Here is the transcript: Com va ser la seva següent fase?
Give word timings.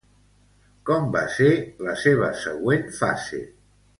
Com 0.89 1.05
va 1.15 1.21
ser 1.33 1.51
la 1.87 1.95
seva 2.05 2.31
següent 2.47 2.89
fase? 3.03 3.45